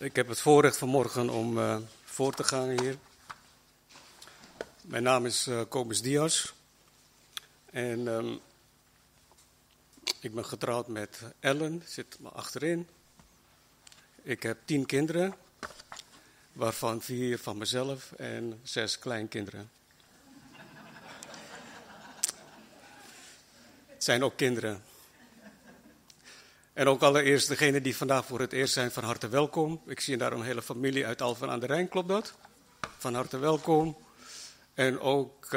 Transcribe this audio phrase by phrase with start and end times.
[0.00, 2.96] Ik heb het voorrecht vanmorgen om uh, voor te gaan hier.
[4.80, 6.52] Mijn naam is uh, Kobus Diaz.
[7.70, 8.40] En um,
[10.20, 12.88] ik ben getrouwd met Ellen, zit me achterin.
[14.22, 15.34] Ik heb tien kinderen,
[16.52, 19.70] waarvan vier van mezelf en zes kleinkinderen.
[23.86, 24.89] Het zijn ook kinderen.
[26.80, 29.82] En ook allereerst degenen die vandaag voor het eerst zijn, van harte welkom.
[29.86, 32.34] Ik zie daar een hele familie uit Alphen aan de Rijn, klopt dat?
[32.98, 33.96] Van harte welkom.
[34.74, 35.50] En ook uh,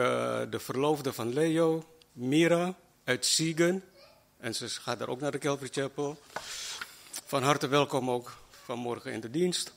[0.50, 3.84] de verloofde van Leo, Mira uit Siegen.
[4.38, 6.20] En ze gaat daar ook naar de Calvary Chapel.
[7.26, 9.74] Van harte welkom ook vanmorgen in de dienst.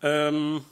[0.00, 0.66] Um,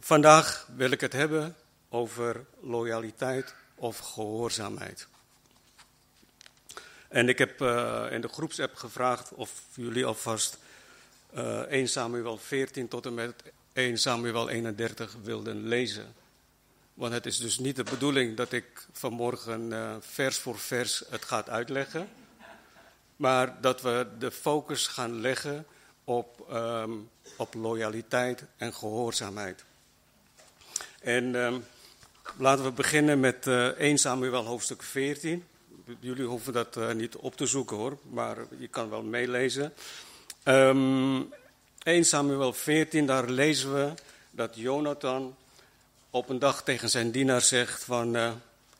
[0.00, 1.56] vandaag wil ik het hebben
[1.88, 5.08] over loyaliteit of gehoorzaamheid.
[7.08, 10.58] En ik heb uh, in de groepsapp gevraagd of jullie alvast
[11.36, 13.42] uh, 1 Samuel 14 tot en met
[13.72, 16.14] 1 Samuel 31 wilden lezen.
[16.94, 21.24] Want het is dus niet de bedoeling dat ik vanmorgen uh, vers voor vers het
[21.24, 22.08] gaat uitleggen.
[23.16, 25.66] Maar dat we de focus gaan leggen
[26.04, 29.64] op, um, op loyaliteit en gehoorzaamheid.
[31.00, 31.64] En um,
[32.36, 35.44] laten we beginnen met uh, 1 Samuel hoofdstuk 14.
[36.00, 39.72] Jullie hoeven dat uh, niet op te zoeken hoor, maar je kan wel meelezen.
[40.44, 41.32] Um,
[41.82, 43.92] 1 Samuel 14, daar lezen we
[44.30, 45.36] dat Jonathan
[46.10, 48.16] op een dag tegen zijn dienaar zegt van...
[48.16, 48.32] Uh,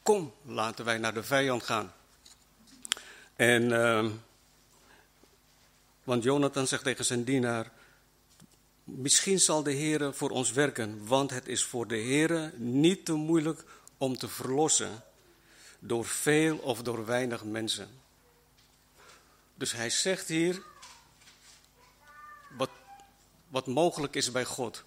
[0.03, 1.93] kom, laten wij naar de vijand gaan.
[3.37, 4.07] En, uh,
[6.05, 7.71] want Jonathan zegt tegen zijn dienaar...
[8.85, 13.13] Misschien zal de Heer voor ons werken, want het is voor de Heer niet te
[13.13, 13.65] moeilijk
[13.99, 15.03] om te verlossen
[15.79, 17.89] door veel of door weinig mensen.
[19.55, 20.63] Dus hij zegt hier
[22.57, 22.71] wat,
[23.49, 24.85] wat mogelijk is bij God.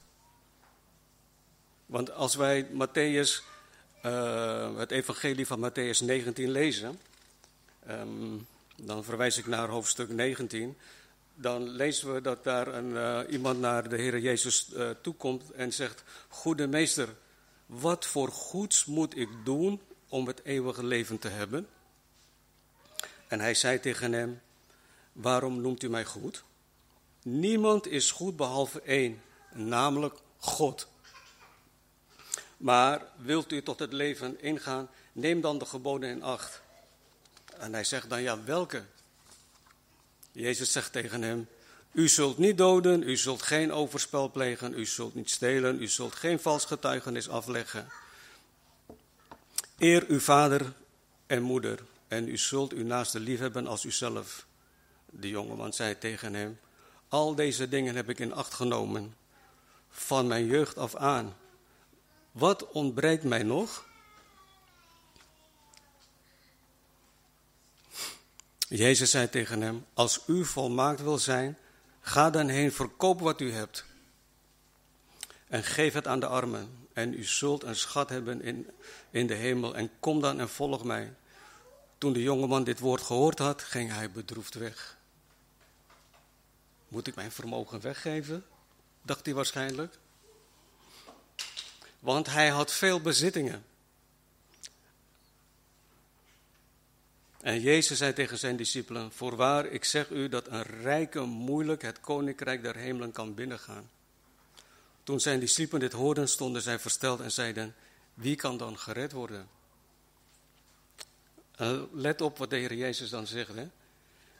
[1.86, 3.44] Want als wij Matthäus,
[4.06, 7.00] uh, het evangelie van Matthäus 19 lezen,
[7.90, 10.78] um, dan verwijs ik naar hoofdstuk 19,
[11.36, 15.74] dan lezen we dat daar een, uh, iemand naar de Heer Jezus uh, toekomt en
[15.74, 17.10] zegt, Goede meester,
[17.66, 21.68] wat voor goeds moet ik doen om het eeuwige leven te hebben?
[23.28, 24.42] En hij zei tegen hem,
[25.12, 26.44] waarom noemt u mij goed?
[27.24, 29.22] Niemand is goed behalve één,
[29.54, 30.88] namelijk God.
[32.58, 36.62] Maar wilt u tot het leven ingaan, neem dan de geboden in acht.
[37.58, 38.84] En hij zegt dan, ja, welke?
[40.32, 41.48] Jezus zegt tegen hem,
[41.92, 46.16] u zult niet doden, u zult geen overspel plegen, u zult niet stelen, u zult
[46.16, 47.88] geen vals getuigenis afleggen.
[49.82, 50.74] Eer uw vader
[51.28, 54.46] en moeder en u zult uw naaste liefhebben als uzelf.
[55.10, 56.60] De jongeman zei tegen hem,
[57.08, 59.16] al deze dingen heb ik in acht genomen,
[59.90, 61.36] van mijn jeugd af aan.
[62.32, 63.86] Wat ontbreekt mij nog?
[68.58, 71.58] Jezus zei tegen hem, als u volmaakt wil zijn,
[72.02, 73.86] ga dan heen, verkoop wat u hebt.
[75.48, 76.81] En geef het aan de armen.
[76.94, 78.70] En u zult een schat hebben in,
[79.10, 79.76] in de hemel.
[79.76, 81.14] En kom dan en volg mij.
[81.98, 84.98] Toen de jongeman dit woord gehoord had, ging hij bedroefd weg.
[86.88, 88.46] Moet ik mijn vermogen weggeven?
[89.02, 89.98] Dacht hij waarschijnlijk.
[92.00, 93.66] Want hij had veel bezittingen.
[97.42, 102.00] En Jezus zei tegen zijn discipelen: Voorwaar, ik zeg u dat een rijke moeilijk het
[102.00, 103.90] koninkrijk der hemelen kan binnengaan.
[105.04, 107.76] Toen zijn discipelen dit hoorden, stonden zij versteld en zeiden:
[108.14, 109.50] Wie kan dan gered worden?
[111.56, 113.56] En let op wat de Heer Jezus dan zegt.
[113.56, 113.68] Hè?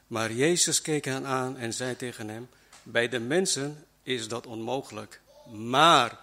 [0.06, 2.48] Maar Jezus keek hen aan en zei tegen hem:
[2.82, 5.20] Bij de mensen is dat onmogelijk.
[5.50, 6.18] Maar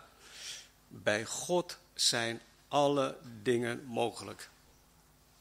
[0.88, 4.50] bij God zijn alle dingen mogelijk.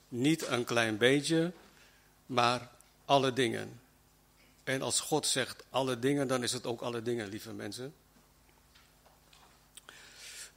[0.08, 1.52] Niet een klein beetje,
[2.26, 2.70] maar
[3.04, 3.80] alle dingen.
[4.64, 7.94] En als God zegt alle dingen, dan is het ook alle dingen, lieve mensen.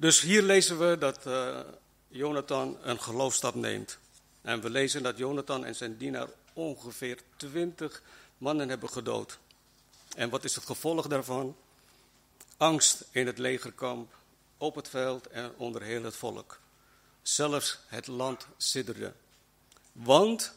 [0.01, 1.59] Dus hier lezen we dat uh,
[2.07, 3.98] Jonathan een geloofstap neemt.
[4.42, 8.01] En we lezen dat Jonathan en zijn dienaar ongeveer twintig
[8.38, 9.39] mannen hebben gedood.
[10.15, 11.56] En wat is het gevolg daarvan?
[12.57, 14.13] Angst in het legerkamp,
[14.57, 16.59] op het veld en onder heel het volk.
[17.21, 19.13] Zelfs het land sidderde.
[19.92, 20.54] Want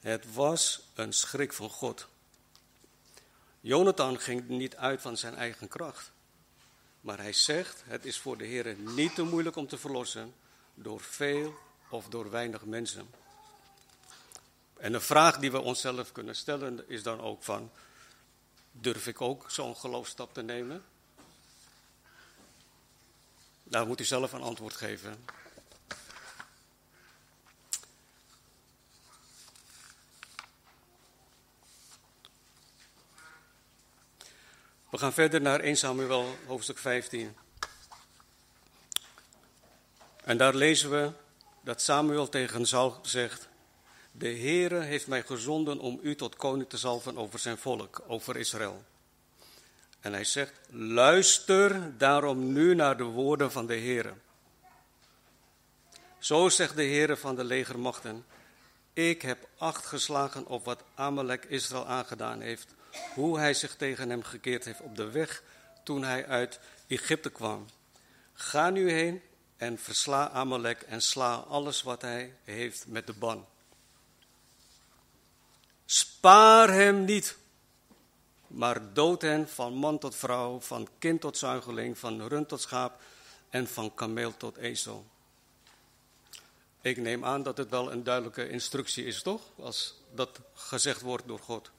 [0.00, 2.06] het was een schrik van God.
[3.60, 6.10] Jonathan ging niet uit van zijn eigen kracht.
[7.06, 10.34] Maar hij zegt, het is voor de Heer niet te moeilijk om te verlossen
[10.74, 11.58] door veel
[11.88, 13.10] of door weinig mensen.
[14.76, 17.70] En de vraag die we onszelf kunnen stellen is dan ook van,
[18.72, 20.84] durf ik ook zo'n geloofstap te nemen?
[23.62, 25.24] Daar moet u zelf een antwoord geven.
[34.96, 37.36] We gaan verder naar 1 Samuel hoofdstuk 15.
[40.24, 41.10] En daar lezen we
[41.64, 43.48] dat Samuel tegen Saul zegt:
[44.12, 48.36] De Heere heeft mij gezonden om u tot koning te zalven over zijn volk, over
[48.36, 48.84] Israël.
[50.00, 54.12] En hij zegt: Luister daarom nu naar de woorden van de Heere.
[56.18, 58.24] Zo zegt de Heere van de legermachten:
[58.92, 62.74] Ik heb acht geslagen op wat Amalek Israël aangedaan heeft
[63.14, 65.42] hoe hij zich tegen hem gekeerd heeft op de weg
[65.84, 67.66] toen hij uit Egypte kwam.
[68.32, 69.22] Ga nu heen
[69.56, 73.46] en versla Amalek en sla alles wat hij heeft met de ban.
[75.84, 77.36] Spaar hem niet,
[78.46, 83.00] maar dood hen van man tot vrouw, van kind tot zuigeling, van rund tot schaap
[83.50, 85.06] en van kameel tot ezel.
[86.80, 89.42] Ik neem aan dat het wel een duidelijke instructie is, toch?
[89.56, 91.70] Als dat gezegd wordt door God.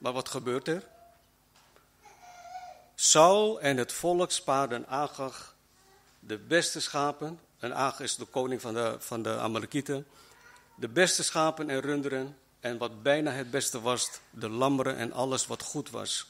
[0.00, 0.88] Maar wat gebeurt er?
[2.94, 5.54] Saul en het volk spaarden Agag
[6.20, 7.40] de beste schapen.
[7.58, 10.06] En Agag is de koning van de, van de Amalekieten.
[10.74, 12.36] De beste schapen en runderen.
[12.60, 16.26] En wat bijna het beste was, de lammeren en alles wat goed was.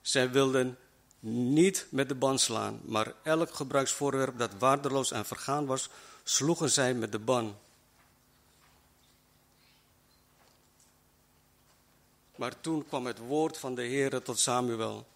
[0.00, 0.78] Zij wilden
[1.20, 5.88] niet met de ban slaan, maar elk gebruiksvoorwerp dat waardeloos en vergaan was,
[6.24, 7.56] sloegen zij met de ban.
[12.38, 15.06] Maar toen kwam het woord van de Heer tot Samuel.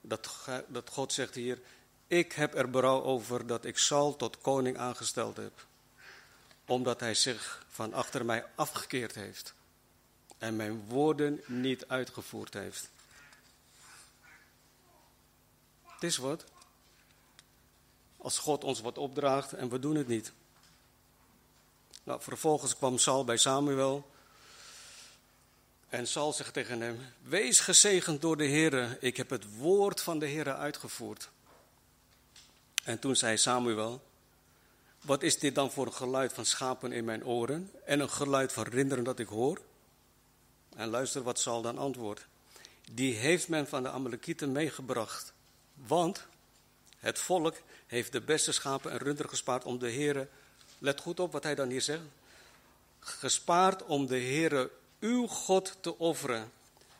[0.00, 0.30] Dat,
[0.66, 1.60] dat God zegt hier,
[2.06, 5.66] ik heb er berouw over dat ik Saul tot koning aangesteld heb.
[6.66, 9.54] Omdat hij zich van achter mij afgekeerd heeft.
[10.38, 12.90] En mijn woorden niet uitgevoerd heeft.
[15.82, 16.44] Het is wat.
[18.16, 20.32] Als God ons wat opdraagt en we doen het niet.
[22.02, 24.10] Nou, vervolgens kwam Saul bij Samuel
[25.88, 30.18] en Saul zegt tegen hem, wees gezegend door de Heere, ik heb het woord van
[30.18, 31.30] de Heere uitgevoerd.
[32.84, 34.02] En toen zei Samuel,
[35.00, 38.52] wat is dit dan voor een geluid van schapen in mijn oren en een geluid
[38.52, 39.60] van rinderen dat ik hoor?
[40.76, 42.26] En luister wat Saul dan antwoordt.
[42.92, 45.32] Die heeft men van de Amalekieten meegebracht,
[45.74, 46.26] want
[46.98, 47.56] het volk
[47.86, 50.28] heeft de beste schapen en runderen gespaard om de Heere,
[50.78, 52.02] let goed op wat hij dan hier zegt,
[53.00, 54.70] gespaard om de Heere
[55.00, 56.52] uw God te offeren,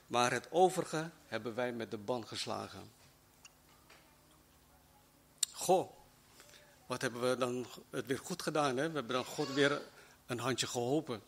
[0.06, 2.91] maar het overige hebben wij met de ban geslagen.
[5.53, 5.91] Goh,
[6.87, 8.89] wat hebben we dan het weer goed gedaan, hè?
[8.89, 9.83] We hebben dan God weer
[10.27, 11.22] een handje geholpen.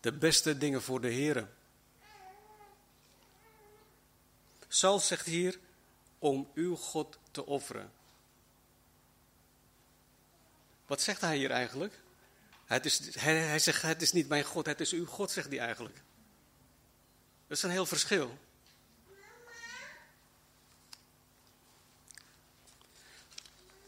[0.00, 1.48] De beste dingen voor de Heer.
[4.68, 5.58] Saul zegt hier
[6.18, 7.92] om uw God te offeren.
[10.86, 11.99] Wat zegt hij hier eigenlijk?
[12.70, 15.48] Het is, hij, hij zegt, het is niet mijn God, het is uw God, zegt
[15.48, 15.96] hij eigenlijk.
[17.46, 18.38] Dat is een heel verschil.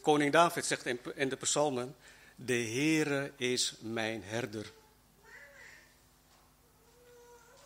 [0.00, 1.96] Koning David zegt in de psalmen,
[2.34, 4.72] de Heere is mijn herder.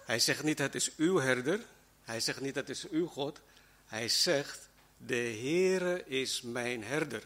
[0.05, 1.61] Hij zegt niet, het is uw herder.
[2.03, 3.41] Hij zegt niet, het is uw God.
[3.87, 7.23] Hij zegt, de Heere is mijn herder.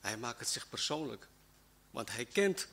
[0.00, 1.28] Hij maakt het zich persoonlijk.
[1.90, 2.68] Want hij kent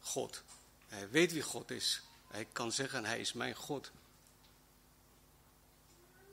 [0.00, 0.42] God.
[0.88, 2.02] Hij weet wie God is.
[2.28, 3.90] Hij kan zeggen, hij is mijn God.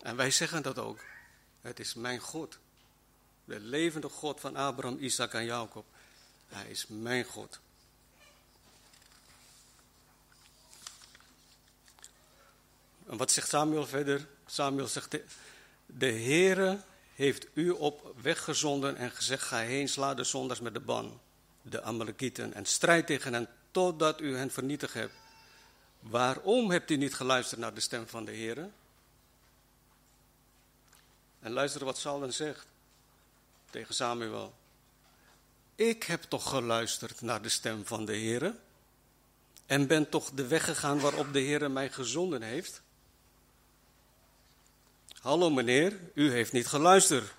[0.01, 1.00] En wij zeggen dat ook.
[1.62, 2.57] Het is mijn God.
[3.45, 5.86] De levende God van Abraham, Isaac en Jacob.
[6.47, 7.59] Hij is mijn God.
[13.07, 14.27] En wat zegt Samuel verder?
[14.45, 15.17] Samuel zegt,
[15.86, 16.81] de, Heere
[17.15, 21.21] heeft u op weg gezonden en gezegd, ga heen, sla de zondags met de ban,
[21.62, 23.47] de Amalekieten, en strijd tegen hen
[23.77, 25.13] totdat u hen vernietigd hebt.
[26.00, 28.69] Waarom hebt u niet geluisterd naar de stem van de Heer?
[31.39, 32.65] En luister wat Saul dan zegt
[33.69, 34.53] tegen Samuel.
[35.75, 38.55] ik heb toch geluisterd naar de stem van de Heer
[39.65, 42.81] en ben toch de weg gegaan waarop de Heer mij gezonden heeft?
[45.22, 47.34] Hallo meneer, u heeft niet geluisterd.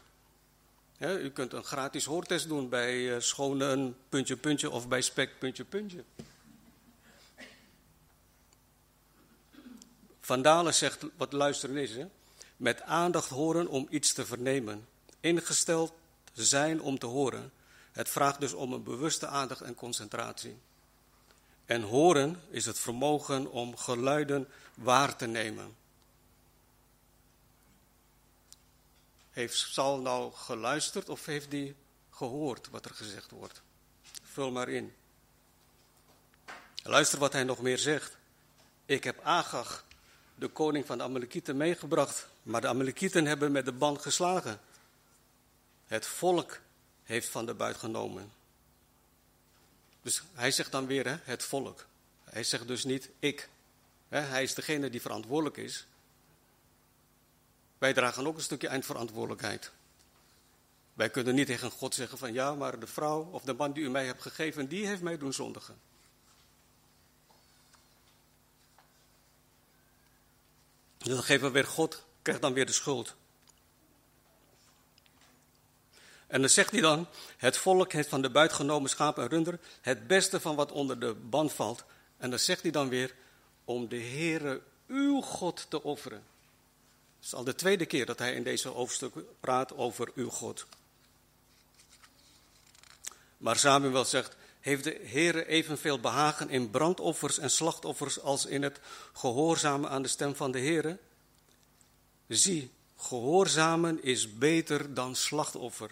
[0.99, 5.65] u kunt een gratis hoortest doen bij uh, schone puntje puntje of bij spek puntje
[5.65, 6.05] puntje.
[10.29, 11.95] Van Dalen zegt wat luisteren is.
[11.95, 12.07] Hè?
[12.57, 14.89] Met aandacht horen om iets te vernemen.
[15.21, 15.93] Ingesteld
[16.33, 17.53] zijn om te horen.
[17.93, 20.59] Het vraagt dus om een bewuste aandacht en concentratie.
[21.67, 25.77] En horen is het vermogen om geluiden waar te nemen.
[29.31, 31.75] Heeft Saul nou geluisterd of heeft hij
[32.11, 33.63] gehoord wat er gezegd wordt?
[34.23, 34.95] Vul maar in.
[36.83, 38.17] Luister wat hij nog meer zegt.
[38.87, 39.87] Ik heb Agag,
[40.39, 44.61] de koning van de Amalekieten, meegebracht, maar de Amalekieten hebben met de band geslagen.
[45.87, 46.61] Het volk
[47.05, 48.33] heeft van de buit genomen.
[50.03, 51.87] Dus hij zegt dan weer hè, het volk.
[52.25, 53.49] Hij zegt dus niet ik.
[54.09, 55.87] Hij is degene die verantwoordelijk is.
[57.79, 59.71] Wij dragen ook een stukje eindverantwoordelijkheid.
[60.95, 63.85] Wij kunnen niet tegen God zeggen van ja, maar de vrouw of de man die
[63.85, 65.88] u mij hebt gegeven, die heeft mij doen zondigen.
[71.09, 73.15] Dus dan geven we weer God, krijgt dan weer de schuld.
[76.27, 80.07] En dan zegt hij dan, het volk heeft van de buitgenomen schapen en runder het
[80.07, 81.85] beste van wat onder de band valt.
[82.17, 83.15] En dan zegt hij dan weer,
[83.65, 86.25] om de Heere uw God te offeren.
[87.17, 90.67] Het is al de tweede keer dat hij in deze hoofdstuk praat over uw God.
[93.37, 98.81] Maar Samuel zegt, heeft de Heere evenveel behagen in brandoffers en slachtoffers als in het
[99.13, 100.99] gehoorzamen aan de stem van de Heere?
[102.29, 105.91] Zie, gehoorzamen is beter dan slachtoffer.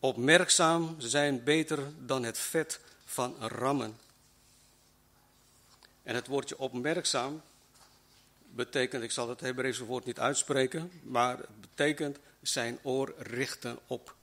[0.00, 3.98] Opmerkzaam zijn beter dan het vet van rammen.
[6.02, 7.42] En het woordje opmerkzaam
[8.54, 14.14] betekent, ik zal het Hebreeuwse woord niet uitspreken, maar het betekent zijn oor richten op.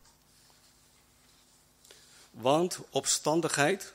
[2.39, 3.93] Want opstandigheid,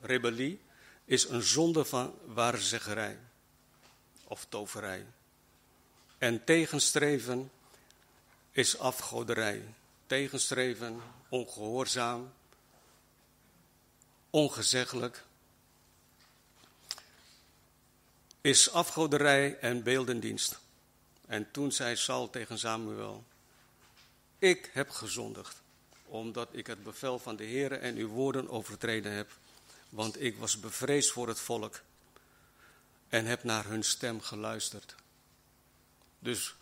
[0.00, 0.60] rebellie,
[1.04, 3.18] is een zonde van waarzeggerij
[4.24, 5.06] of toverij.
[6.18, 7.50] En tegenstreven
[8.50, 9.74] is afgoderij.
[10.06, 12.32] Tegenstreven, ongehoorzaam,
[14.30, 15.24] ongezeggelijk,
[18.40, 20.58] is afgoderij en beeldendienst.
[21.26, 23.24] En toen zei Saul tegen Samuel,
[24.38, 25.59] ik heb gezondigd,
[26.10, 29.30] omdat ik het bevel van de Heer en uw woorden overtreden heb.
[29.88, 31.80] Want ik was bevreesd voor het volk
[33.08, 34.94] en heb naar hun stem geluisterd.
[36.18, 36.54] Dus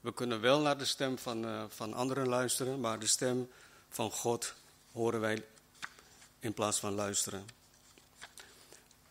[0.00, 3.50] we kunnen wel naar de stem van, uh, van anderen luisteren, maar de stem
[3.88, 4.54] van God
[4.92, 5.44] horen wij
[6.38, 7.46] in plaats van luisteren.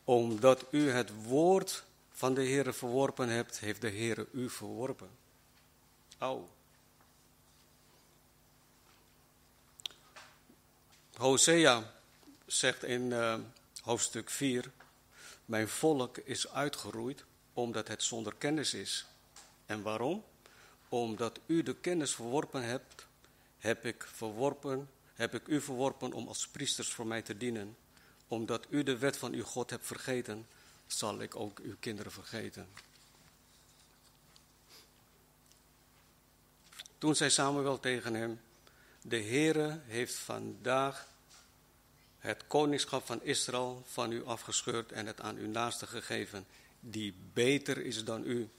[0.04, 5.10] Omdat u het woord van de Heer verworpen hebt, heeft de Heer u verworpen.
[6.18, 6.48] Au.
[11.18, 11.94] Hosea
[12.46, 13.36] zegt in uh,
[13.82, 14.72] hoofdstuk 4:
[15.46, 19.06] Mijn volk is uitgeroeid omdat het zonder kennis is.
[19.66, 20.24] En waarom?
[20.90, 23.08] Omdat u de kennis verworpen hebt,
[23.58, 27.78] heb ik, verworpen, heb ik u verworpen om als priesters voor mij te dienen.
[28.28, 30.48] Omdat u de wet van uw God hebt vergeten,
[30.88, 32.68] zal ik ook uw kinderen vergeten.
[36.98, 38.40] Toen zei Samuel tegen hem,
[39.08, 41.08] de Heere heeft vandaag
[42.20, 46.46] het koningschap van Israël van u afgescheurd en het aan uw naaste gegeven,
[46.80, 48.50] die beter is dan u.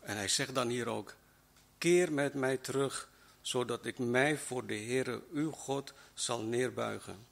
[0.00, 1.14] En hij zegt dan hier ook,
[1.78, 3.08] keer met mij terug,
[3.40, 7.26] zodat ik mij voor de Heere uw God zal neerbuigen.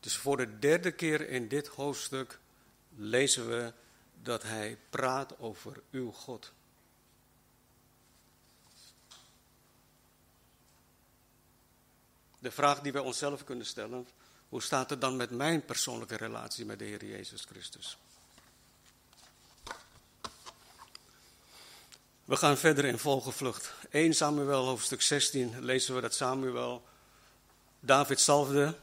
[0.00, 2.38] Dus voor de derde keer in dit hoofdstuk
[2.96, 3.72] lezen we
[4.22, 6.52] dat hij praat over uw God.
[12.44, 14.08] De vraag die wij onszelf kunnen stellen,
[14.48, 17.98] hoe staat het dan met mijn persoonlijke relatie met de Heer Jezus Christus?
[22.24, 23.72] We gaan verder in volgevlucht.
[23.90, 26.84] 1 Samuel hoofdstuk 16 lezen we dat Samuel
[27.80, 28.76] David salfde.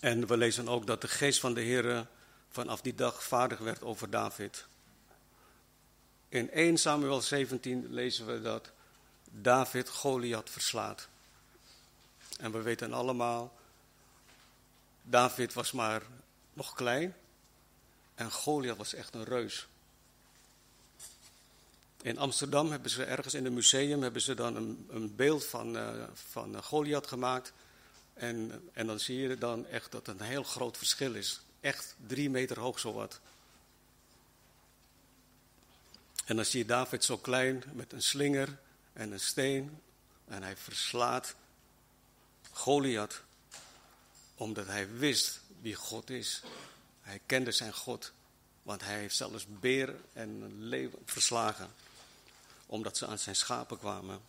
[0.00, 2.06] En we lezen ook dat de geest van de Heer
[2.50, 4.66] vanaf die dag vaardig werd over David.
[6.28, 8.70] In 1 Samuel 17 lezen we dat
[9.30, 11.08] David Goliath verslaat.
[12.38, 13.56] En we weten allemaal,
[15.02, 16.02] David was maar
[16.52, 17.14] nog klein
[18.14, 19.66] en Goliath was echt een reus.
[22.02, 25.76] In Amsterdam hebben ze ergens in een museum hebben ze dan een, een beeld van,
[25.76, 27.52] uh, van Goliath gemaakt.
[28.14, 31.40] En, en dan zie je dan echt dat een heel groot verschil is.
[31.60, 33.20] Echt drie meter hoog zowat.
[36.24, 38.58] En dan zie je David zo klein met een slinger
[38.92, 39.80] en een steen.
[40.24, 41.34] En hij verslaat
[42.56, 43.22] Goliath.
[44.34, 46.42] Omdat hij wist wie God is.
[47.00, 48.12] Hij kende zijn God.
[48.62, 51.70] Want hij heeft zelfs beer en leeuw verslagen.
[52.66, 54.20] Omdat ze aan zijn schapen kwamen.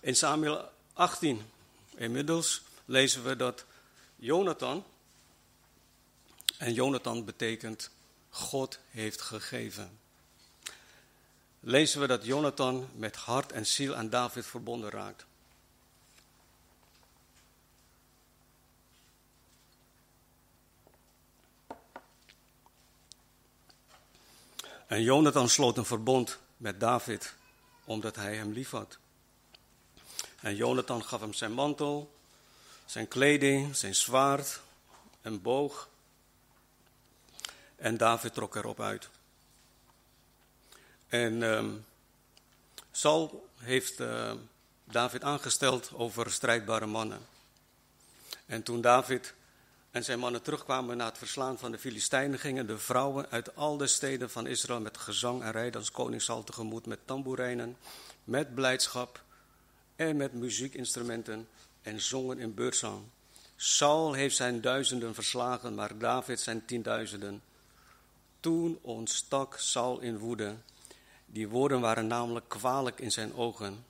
[0.00, 1.50] In Samuel 18,
[1.94, 3.64] inmiddels, lezen we dat
[4.16, 4.84] Jonathan.
[6.58, 7.90] En Jonathan betekent
[8.28, 9.98] God heeft gegeven.
[11.60, 15.26] Lezen we dat Jonathan met hart en ziel aan David verbonden raakt.
[24.86, 27.34] En Jonathan sloot een verbond met David,
[27.84, 28.98] omdat hij hem liefhad.
[30.40, 32.14] En Jonathan gaf hem zijn mantel,
[32.84, 34.60] zijn kleding, zijn zwaard,
[35.22, 35.88] een boog.
[37.76, 39.08] En David trok erop uit.
[41.08, 41.84] En um,
[42.90, 44.32] Saul heeft uh,
[44.84, 47.26] David aangesteld over strijdbare mannen.
[48.46, 49.34] En toen David
[49.96, 53.76] en zijn mannen terugkwamen na het verslaan van de Filistijnen, gingen de vrouwen uit al
[53.76, 57.76] de steden van Israël met gezang en rijdans koning Saul tegemoet met tamboerijnen,
[58.24, 59.22] met blijdschap
[59.96, 61.48] en met muziekinstrumenten
[61.82, 63.02] en zongen in beurtzang.
[63.56, 67.42] Saul heeft zijn duizenden verslagen, maar David zijn tienduizenden.
[68.40, 70.54] Toen ontstak Saul in woede.
[71.26, 73.84] Die woorden waren namelijk kwalijk in zijn ogen.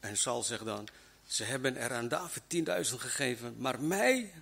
[0.00, 0.88] En Saul zegt dan:
[1.26, 4.32] Ze hebben er aan David tienduizend gegeven, maar mij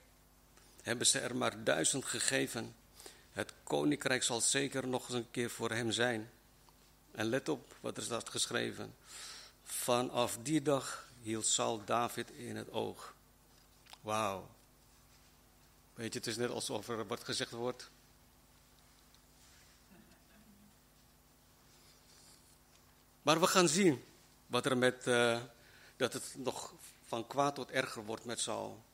[0.84, 2.74] hebben ze er maar duizend gegeven.
[3.32, 6.30] Het koninkrijk zal zeker nog eens een keer voor hem zijn.
[7.10, 8.94] En let op wat er staat geschreven.
[9.62, 13.14] Vanaf die dag hield Saul David in het oog.
[14.00, 14.50] Wauw.
[15.94, 17.90] Weet je, het is net alsof er wat gezegd wordt.
[23.22, 24.04] Maar we gaan zien
[24.46, 25.40] wat er met, uh,
[25.96, 26.72] dat het nog
[27.06, 28.84] van kwaad tot erger wordt met Saul.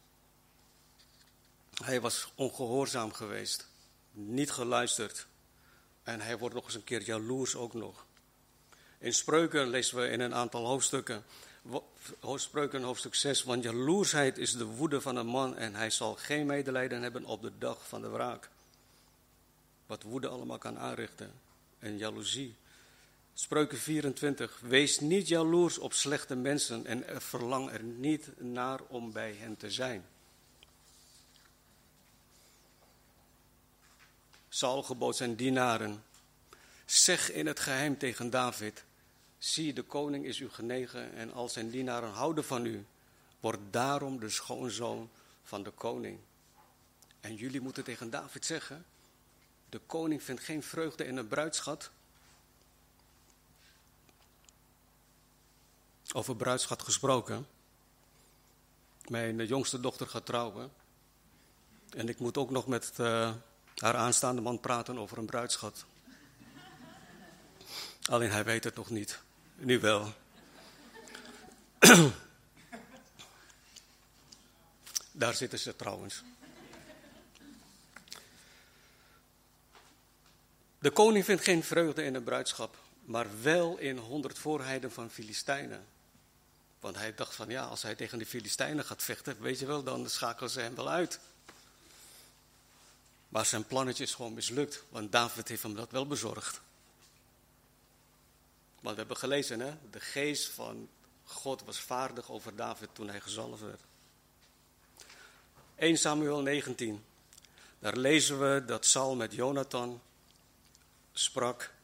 [1.85, 3.69] Hij was ongehoorzaam geweest,
[4.13, 5.27] niet geluisterd.
[6.03, 8.07] En hij wordt nog eens een keer jaloers ook nog.
[8.99, 11.25] In Spreuken lezen we in een aantal hoofdstukken.
[12.35, 13.43] Spreuken hoofdstuk 6.
[13.43, 17.43] Want jaloersheid is de woede van een man en hij zal geen medelijden hebben op
[17.43, 18.51] de dag van de wraak.
[19.87, 21.33] Wat woede allemaal kan aanrichten.
[21.79, 22.57] En jaloezie.
[23.35, 24.61] Spreuken 24.
[24.61, 29.71] Wees niet jaloers op slechte mensen en verlang er niet naar om bij hen te
[29.71, 30.05] zijn.
[34.53, 36.05] Saul gebood zijn dienaren.
[36.85, 38.85] Zeg in het geheim tegen David:
[39.39, 42.87] Zie, de koning is u genegen en al zijn dienaren houden van u.
[43.41, 45.11] Word daarom de schoonzoon
[45.43, 46.19] van de koning.
[47.21, 48.85] En jullie moeten tegen David zeggen:
[49.69, 51.91] De koning vindt geen vreugde in een bruidschat.
[56.13, 57.47] Over bruidschat gesproken.
[59.09, 60.73] Mijn jongste dochter gaat trouwen.
[61.91, 63.35] En ik moet ook nog met uh,
[63.81, 65.85] haar aanstaande man praten over een bruidschat.
[68.03, 69.21] Alleen hij weet het nog niet.
[69.55, 70.13] Nu wel.
[75.13, 76.23] Daar zitten ze trouwens.
[80.79, 85.87] De koning vindt geen vreugde in een bruidschap, maar wel in honderd voorheden van Filistijnen.
[86.81, 89.83] Want hij dacht van ja, als hij tegen de Filistijnen gaat vechten, weet je wel,
[89.83, 91.21] dan schakelen ze hem wel uit.
[93.31, 96.61] Maar zijn plannetje is gewoon mislukt, want David heeft hem dat wel bezorgd.
[98.81, 99.75] Want we hebben gelezen, hè?
[99.91, 100.89] de geest van
[101.25, 103.81] God was vaardig over David toen hij gezalfd werd.
[105.75, 107.05] 1 Samuel 19.
[107.79, 110.01] Daar lezen we dat Saul met Jonathan
[111.13, 111.75] sprak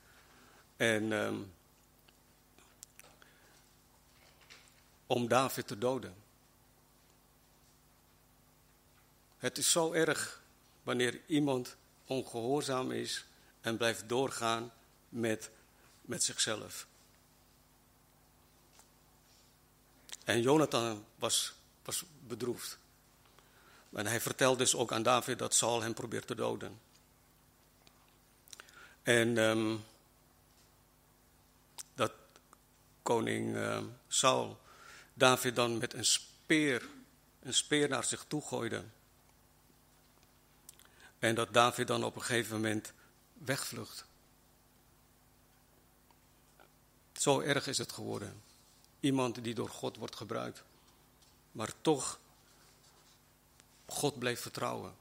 [0.77, 1.53] en um,
[5.07, 6.15] om David te doden.
[9.39, 10.45] Het is zo erg
[10.87, 13.25] wanneer iemand ongehoorzaam is
[13.61, 14.73] en blijft doorgaan
[15.09, 15.51] met,
[16.01, 16.87] met zichzelf.
[20.25, 22.79] En Jonathan was, was bedroefd.
[23.93, 26.81] En hij vertelde dus ook aan David dat Saul hem probeert te doden.
[29.03, 29.85] En um,
[31.95, 32.13] dat
[33.03, 34.61] koning uh, Saul
[35.15, 36.89] David dan met een speer,
[37.43, 38.85] een speer naar zich toe gooide.
[41.19, 42.93] En dat David dan op een gegeven moment
[43.33, 44.05] wegvlucht.
[47.13, 48.43] Zo erg is het geworden.
[49.01, 50.63] Iemand die door God wordt gebruikt.
[51.53, 52.19] Maar toch,
[53.87, 54.95] God bleef vertrouwen.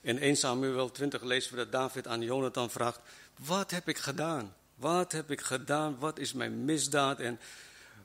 [0.00, 3.00] In 1 Samuel 20 lezen we dat David aan Jonathan vraagt:
[3.36, 4.54] Wat heb ik gedaan?
[4.74, 5.98] Wat heb ik gedaan?
[5.98, 7.20] Wat is mijn misdaad?
[7.20, 7.40] En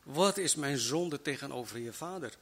[0.04, 2.34] wat is mijn zonde tegenover je vader?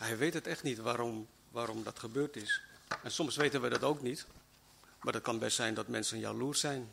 [0.00, 2.62] Hij weet het echt niet waarom, waarom dat gebeurd is.
[3.02, 4.26] En soms weten we dat ook niet.
[5.00, 6.90] Maar het kan best zijn dat mensen jaloers zijn.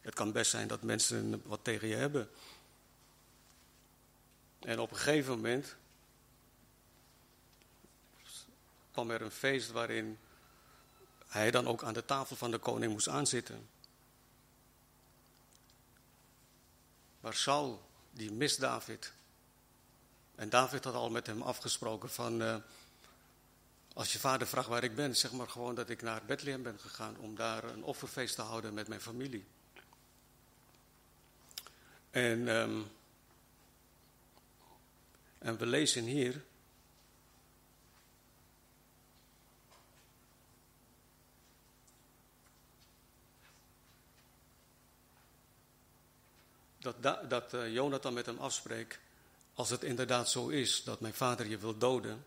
[0.00, 2.30] Het kan best zijn dat mensen wat tegen je hebben.
[4.58, 5.76] En op een gegeven moment
[8.90, 10.18] kwam er een feest waarin
[11.26, 13.68] hij dan ook aan de tafel van de koning moest aanzitten.
[17.20, 19.12] Maar Saul, die mist David.
[20.40, 22.56] En David had al met hem afgesproken van, uh,
[23.92, 26.78] als je vader vraagt waar ik ben, zeg maar gewoon dat ik naar Bethlehem ben
[26.78, 29.44] gegaan om daar een offerfeest te houden met mijn familie.
[32.10, 32.90] En, um,
[35.38, 36.44] en we lezen hier
[46.78, 48.98] dat, dat uh, Jonathan met hem afspreekt.
[49.60, 52.24] Als het inderdaad zo is dat mijn vader je wil doden,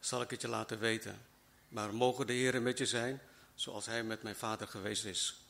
[0.00, 1.20] zal ik het je laten weten.
[1.68, 3.20] Maar mogen de Heer met je zijn,
[3.54, 5.40] zoals hij met mijn vader geweest is.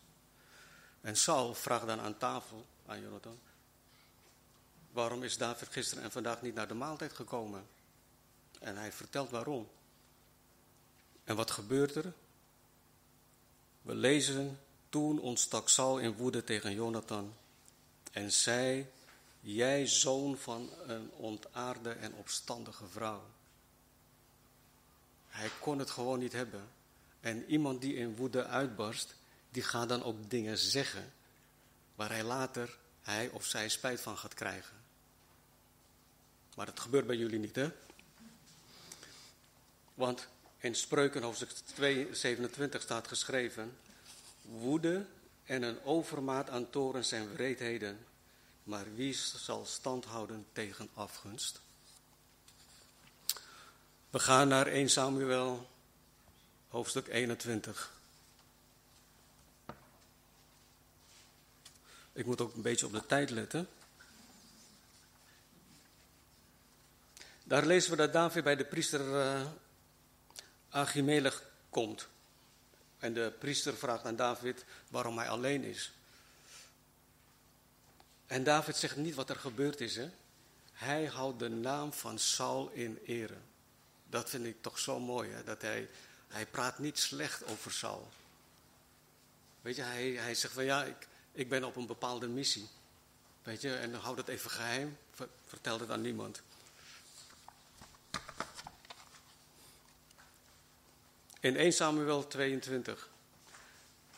[1.01, 3.39] En Saul vraagt dan aan tafel aan Jonathan:
[4.91, 7.67] Waarom is David gisteren en vandaag niet naar de maaltijd gekomen?
[8.59, 9.69] En hij vertelt waarom.
[11.25, 12.13] En wat gebeurt er?
[13.83, 17.35] We lezen: Toen ontstak Saul in woede tegen Jonathan
[18.13, 18.95] en zei:
[19.49, 23.23] Jij zoon van een ontaarde en opstandige vrouw.
[25.29, 26.69] Hij kon het gewoon niet hebben.
[27.21, 29.15] En iemand die in woede uitbarst,
[29.51, 31.13] die gaat dan ook dingen zeggen
[31.95, 34.77] waar hij later, hij of zij spijt van gaat krijgen.
[36.55, 37.71] Maar dat gebeurt bij jullie niet, hè?
[39.95, 40.29] Want
[40.59, 43.79] in Spreuken hoofdstuk 2, 27 staat geschreven:
[44.43, 45.07] Woede
[45.45, 48.07] en een overmaat aan torens zijn wreedheden,
[48.67, 51.61] maar wie zal stand houden tegen afgunst?
[54.11, 55.69] We gaan naar 1 Samuel,
[56.69, 57.93] hoofdstuk 21.
[62.13, 63.69] Ik moet ook een beetje op de tijd letten.
[67.45, 69.01] Daar lezen we dat David bij de priester
[70.71, 70.93] uh,
[71.71, 72.09] komt.
[72.99, 75.96] En de priester vraagt aan David waarom hij alleen is.
[78.27, 79.97] En David zegt niet wat er gebeurd is.
[79.97, 80.11] Hè?
[80.73, 83.37] Hij houdt de naam van Saul in ere.
[84.07, 85.31] Dat vind ik toch zo mooi.
[85.31, 85.45] Hè?
[85.45, 85.89] Dat hij,
[86.29, 88.09] hij praat niet slecht over Saul.
[89.61, 92.69] Weet je, hij, hij zegt van ja, ik, ik ben op een bepaalde missie.
[93.43, 94.99] Weet je, en houd het even geheim.
[95.47, 96.43] Vertel het aan niemand.
[101.41, 103.11] In 1 Samuel 22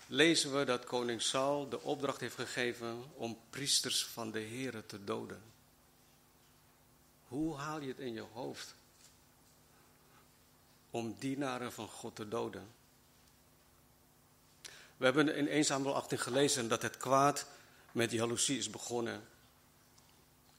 [0.08, 5.04] lezen we dat koning Saul de opdracht heeft gegeven om priesters van de Here te
[5.04, 5.42] doden.
[7.28, 8.74] Hoe haal je het in je hoofd
[10.90, 12.68] om dienaren van God te doden?
[14.96, 17.46] We hebben in 1 Samuel 18 gelezen dat het kwaad
[17.92, 19.22] met jaloezie is begonnen.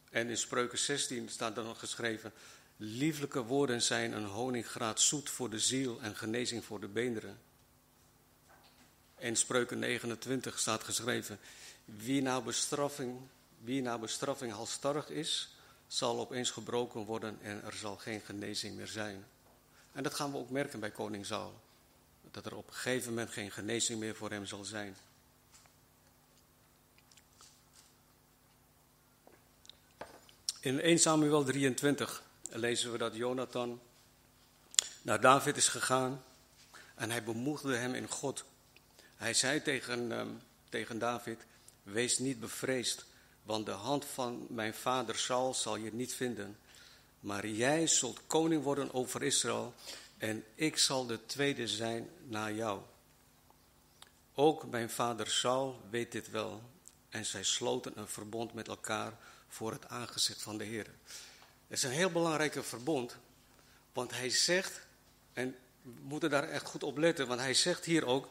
[0.10, 2.34] En in Spreuken 16 staat dan nog geschreven:
[2.78, 7.40] Lieflijke woorden zijn een honingraad zoet voor de ziel en genezing voor de beenderen.
[9.20, 11.40] In Spreuken 29 staat geschreven:
[11.86, 13.20] Wie na bestraffing,
[13.58, 15.50] wie na bestraffing halstarrig is,
[15.88, 19.26] zal opeens gebroken worden en er zal geen genezing meer zijn.
[19.92, 21.60] En dat gaan we ook merken bij koning Saul.
[22.32, 24.96] Dat er op een gegeven moment geen genezing meer voor hem zal zijn.
[30.60, 33.82] In 1 Samuel 23 lezen we dat Jonathan
[35.02, 36.24] naar David is gegaan
[36.96, 38.46] en hij bemoedigde hem in God.
[39.20, 41.40] Hij zei tegen, um, tegen David,
[41.84, 43.06] wees niet bevreesd,
[43.44, 46.58] want de hand van mijn vader Saul zal je niet vinden.
[47.20, 49.74] Maar jij zult koning worden over Israël
[50.18, 52.82] en ik zal de tweede zijn na jou.
[54.34, 56.62] Ook mijn vader Saul weet dit wel
[57.10, 59.14] en zij sloten een verbond met elkaar
[59.48, 60.88] voor het aangezicht van de Heer.
[61.68, 63.16] Het is een heel belangrijke verbond,
[63.94, 64.86] want hij zegt,
[65.34, 68.28] en we moeten daar echt goed op letten, want hij zegt hier ook,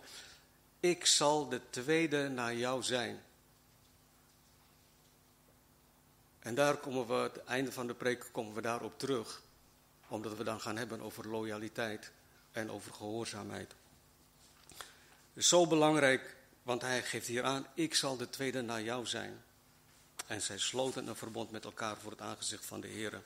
[0.81, 3.23] ik zal de tweede naar jou zijn.
[6.39, 9.43] En daar komen we, het einde van de preek komen we daarop terug.
[10.09, 12.13] Omdat we dan gaan hebben over loyaliteit.
[12.53, 13.75] en over gehoorzaamheid.
[15.35, 19.43] Is zo belangrijk, want hij geeft hier aan, ik zal de tweede na jou zijn.
[20.27, 23.23] En zij sloten een verbond met elkaar voor het aangezicht van de Heer.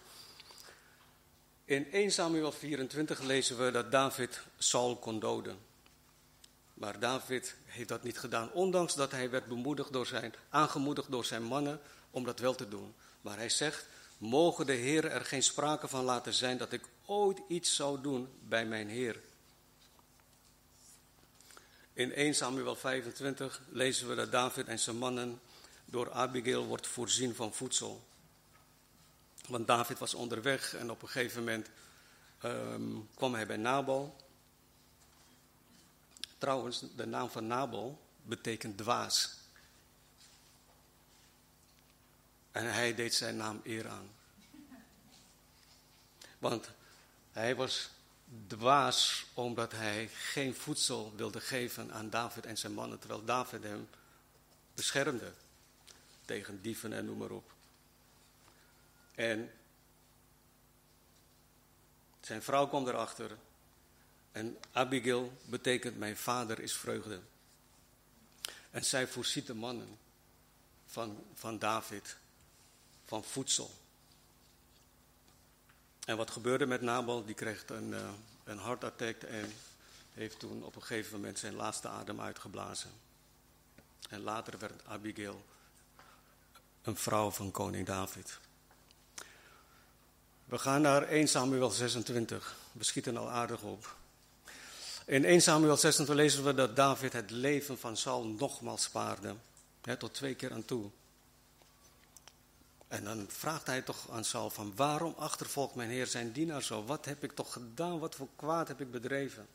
[1.65, 5.59] In 1 Samuel 24 lezen we dat David Saul kon doden.
[6.75, 11.25] Maar David heeft dat niet gedaan, ondanks dat hij werd bemoedigd door zijn, aangemoedigd door
[11.25, 11.81] zijn mannen
[12.11, 12.95] om dat wel te doen.
[13.21, 13.87] Maar hij zegt,
[14.19, 18.29] mogen de Heer er geen sprake van laten zijn dat ik ooit iets zou doen
[18.41, 19.21] bij mijn Heer.
[21.93, 25.41] In 1 Samuel 25 lezen we dat David en zijn mannen
[25.85, 28.05] door Abigail wordt voorzien van voedsel.
[29.49, 31.69] Want David was onderweg en op een gegeven moment
[32.45, 34.17] um, kwam hij bij Nabal.
[36.42, 39.37] Trouwens, de naam van Nabal betekent dwaas.
[42.50, 44.11] En hij deed zijn naam eer aan.
[46.38, 46.68] Want
[47.33, 47.90] hij was
[48.46, 53.88] dwaas omdat hij geen voedsel wilde geven aan David en zijn mannen, terwijl David hem
[54.74, 55.33] beschermde
[56.24, 57.52] tegen dieven en noem maar op.
[59.14, 59.52] En
[62.20, 63.37] zijn vrouw kwam erachter.
[64.33, 67.21] En Abigail betekent mijn vader is vreugde.
[68.71, 69.99] En zij voorziet de mannen
[70.87, 72.16] van, van David
[73.05, 73.71] van voedsel.
[76.05, 77.25] En wat gebeurde met Nabal?
[77.25, 78.11] Die kreeg een, uh,
[78.45, 79.53] een hartattack en
[80.14, 82.90] heeft toen op een gegeven moment zijn laatste adem uitgeblazen.
[84.09, 85.45] En later werd Abigail
[86.83, 88.38] een vrouw van koning David.
[90.45, 92.57] We gaan naar 1 Samuel 26.
[92.73, 93.97] We schieten al aardig op.
[95.07, 99.35] In 1 Samuel 26 lezen we dat David het leven van Saul nogmaals spaarde.
[99.99, 100.91] tot twee keer aan toe.
[102.88, 106.85] En dan vraagt hij toch aan Saul van waarom achtervolgt mijn heer zijn dienaar zo?
[106.85, 107.99] Wat heb ik toch gedaan?
[107.99, 109.47] Wat voor kwaad heb ik bedreven?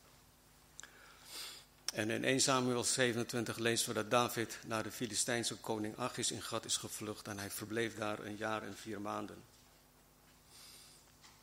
[1.93, 6.41] En in 1 Samuel 27 lezen we dat David naar de Filistijnse koning Achis in
[6.41, 9.43] Gat is gevlucht en hij verbleef daar een jaar en vier maanden.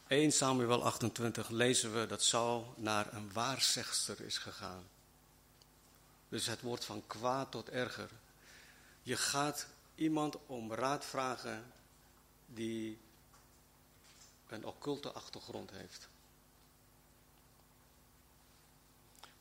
[0.07, 4.89] 1 Samuel 28 lezen we dat Saul naar een waarzegster is gegaan.
[6.29, 8.11] Dus het wordt van kwaad tot erger.
[9.03, 11.73] Je gaat iemand om raad vragen
[12.47, 12.99] die
[14.49, 16.09] een occulte achtergrond heeft.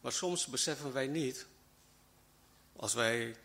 [0.01, 1.45] Maar soms beseffen wij niet,
[2.75, 3.35] als wij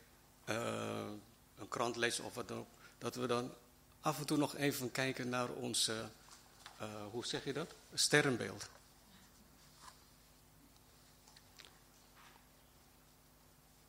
[0.49, 1.11] uh,
[1.59, 3.53] een krant lezen of wat dan ook, dat we dan
[4.01, 5.91] af en toe nog even kijken naar ons,
[6.81, 7.75] uh, hoe zeg je dat?
[7.95, 8.69] Sterrenbeeld.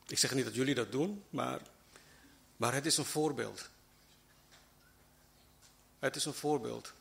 [0.08, 1.62] Ik zeg niet dat jullie dat doen, maar,
[2.58, 3.69] maar het is een voorbeeld.
[5.99, 6.93] Het is een voorbeeld.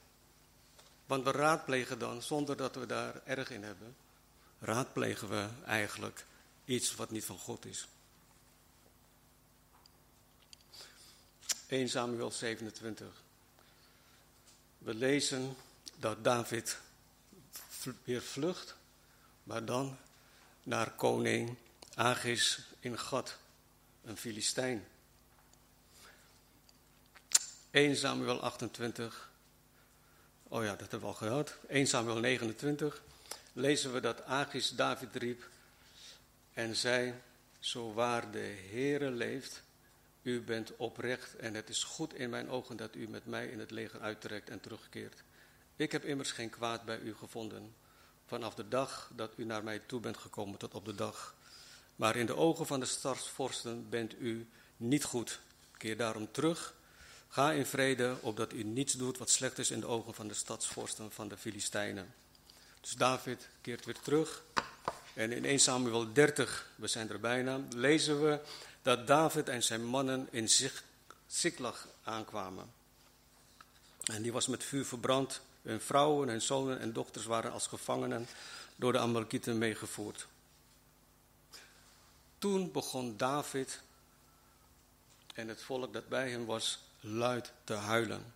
[1.07, 3.97] Want we raadplegen dan, zonder dat we daar erg in hebben,
[4.59, 6.25] raadplegen we eigenlijk
[6.65, 7.89] iets wat niet van God is.
[11.67, 13.07] 1 Samuel 27.
[14.79, 15.57] We lezen
[15.99, 16.79] dat David
[18.05, 18.77] weer vlucht,
[19.43, 19.97] maar dan
[20.63, 21.57] naar koning
[21.95, 23.37] Agis in Gad,
[24.05, 24.87] een Filistijn.
[27.71, 29.31] 1 Samuel 28.
[30.43, 31.57] Oh ja, dat hebben we al gehad.
[31.69, 33.03] 1 Samuel 29
[33.53, 35.49] lezen we dat Agis David riep
[36.53, 37.15] en zei,
[37.59, 39.63] zo waar de Heere leeft,
[40.23, 43.59] u bent oprecht en het is goed in mijn ogen dat u met mij in
[43.59, 45.23] het leger uittrekt en terugkeert.
[45.79, 47.75] Ik heb immers geen kwaad bij u gevonden,
[48.27, 51.35] vanaf de dag dat u naar mij toe bent gekomen tot op de dag.
[51.97, 55.41] Maar in de ogen van de stadsvorsten bent u niet goed.
[55.77, 56.75] Keer daarom terug
[57.29, 60.35] Ga in vrede, opdat u niets doet wat slecht is in de ogen van de
[60.35, 62.15] stadsvorsten van de Filistijnen.
[62.81, 64.43] Dus David keert weer terug.
[65.15, 68.41] En in 1 Samuel 30, we zijn er bijna, lezen we
[68.83, 70.49] dat David en zijn mannen in
[71.27, 72.73] Ziklag aankwamen.
[74.05, 75.41] En die was met vuur verbrand.
[75.63, 78.27] Hun vrouwen, hun zonen en dochters waren als gevangenen
[78.77, 80.27] door de Amalekieten meegevoerd.
[82.39, 83.81] Toen begon David
[85.35, 88.35] en het volk dat bij hem was luid te huilen.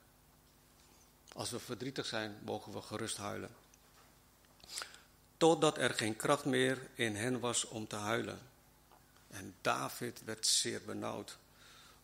[1.32, 3.50] Als we verdrietig zijn, mogen we gerust huilen.
[5.36, 8.38] Totdat er geen kracht meer in hen was om te huilen.
[9.28, 11.36] En David werd zeer benauwd,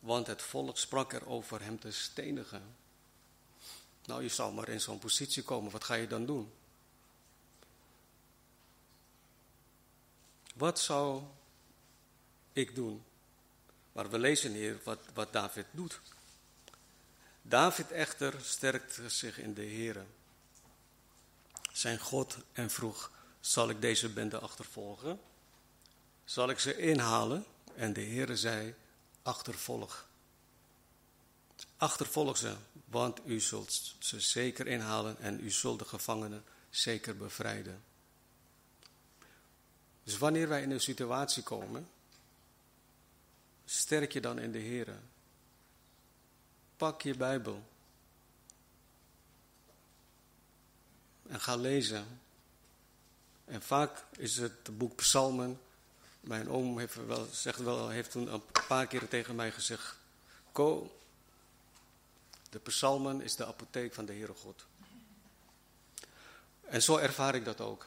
[0.00, 2.62] want het volk sprak er over hem te stenigen.
[4.08, 6.52] Nou, je zal maar in zo'n positie komen, wat ga je dan doen?
[10.54, 11.22] Wat zou
[12.52, 13.04] ik doen?
[13.92, 16.00] Maar we lezen hier wat, wat David doet.
[17.42, 20.04] David echter sterkte zich in de Heere,
[21.72, 25.20] zijn God, en vroeg zal ik deze bende achtervolgen?
[26.24, 27.44] Zal ik ze inhalen?
[27.74, 28.74] En de Heere zei,
[29.22, 30.07] achtervolg.
[31.78, 37.82] Achtervolg ze, want u zult ze zeker inhalen en u zult de gevangenen zeker bevrijden.
[40.02, 41.88] Dus wanneer wij in een situatie komen,
[43.64, 44.94] sterk je dan in de Heer.
[46.76, 47.62] Pak je Bijbel
[51.28, 52.20] en ga lezen.
[53.44, 55.60] En vaak is het boek Psalmen.
[56.20, 59.96] Mijn oom heeft, wel, zegt wel, heeft toen een paar keer tegen mij gezegd:
[60.52, 60.97] Ko,
[62.50, 64.66] de Psalmen is de apotheek van de Heere God.
[66.60, 67.86] En zo ervaar ik dat ook.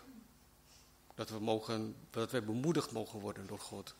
[1.15, 3.95] Dat we, mogen, dat wij bemoedigd mogen worden door God.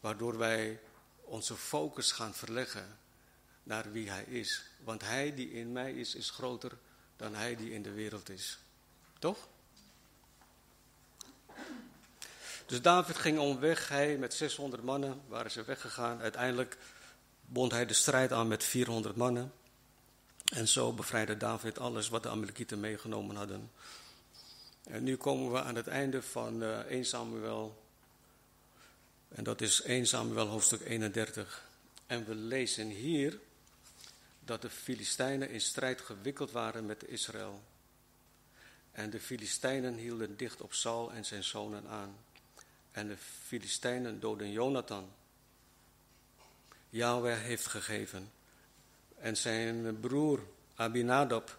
[0.00, 0.80] Waardoor wij
[1.20, 2.98] onze focus gaan verleggen
[3.62, 4.64] naar wie Hij is.
[4.84, 6.78] Want Hij die in mij is, is groter
[7.16, 8.58] dan Hij die in de wereld is.
[9.18, 9.48] Toch?
[12.70, 16.20] Dus David ging omweg, hij met 600 mannen waren ze weggegaan.
[16.20, 16.76] Uiteindelijk
[17.52, 19.52] bond hij de strijd aan met 400 mannen.
[20.44, 23.70] En zo bevrijdde David alles wat de Amalekieten meegenomen hadden.
[24.84, 27.82] En nu komen we aan het einde van uh, 1 Samuel.
[29.28, 31.68] En dat is 1 Samuel hoofdstuk 31.
[32.06, 33.38] En we lezen hier
[34.44, 37.62] dat de Filistijnen in strijd gewikkeld waren met Israël.
[38.92, 42.16] En de Filistijnen hielden dicht op Saul en zijn zonen aan.
[42.90, 45.08] En de Filistijnen doden Jonathan.
[46.90, 48.32] Yahweh heeft gegeven.
[49.18, 50.40] En zijn broer
[50.74, 51.58] Abinadab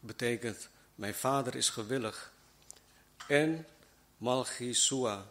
[0.00, 2.32] betekent, mijn vader is gewillig.
[3.28, 3.66] En
[4.16, 5.26] Malchisua,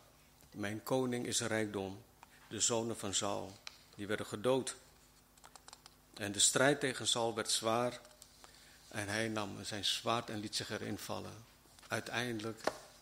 [0.52, 2.04] mijn koning is rijkdom.
[2.50, 3.58] De zonen van Saul,
[3.96, 4.76] die werden gedood.
[6.14, 8.00] En de strijd tegen Saul werd zwaar.
[8.88, 11.46] En hij nam zijn zwaard en liet zich erin vallen.
[11.88, 12.62] Uiteindelijk,